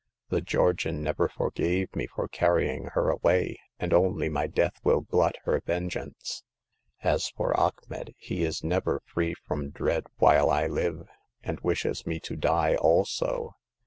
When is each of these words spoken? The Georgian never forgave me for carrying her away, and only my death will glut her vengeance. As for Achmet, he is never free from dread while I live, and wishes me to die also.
The 0.29 0.41
Georgian 0.41 1.03
never 1.03 1.29
forgave 1.29 1.95
me 1.95 2.07
for 2.07 2.27
carrying 2.27 2.85
her 2.95 3.11
away, 3.11 3.59
and 3.77 3.93
only 3.93 4.29
my 4.29 4.47
death 4.47 4.79
will 4.83 5.01
glut 5.01 5.35
her 5.43 5.61
vengeance. 5.63 6.43
As 7.03 7.29
for 7.29 7.53
Achmet, 7.53 8.15
he 8.17 8.43
is 8.43 8.63
never 8.63 9.03
free 9.05 9.35
from 9.45 9.69
dread 9.69 10.05
while 10.17 10.49
I 10.49 10.65
live, 10.65 11.07
and 11.43 11.59
wishes 11.59 12.07
me 12.07 12.19
to 12.21 12.35
die 12.35 12.73
also. 12.75 13.53